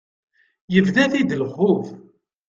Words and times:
Yebda-t-id 0.73 1.31
lxuf. 1.41 1.85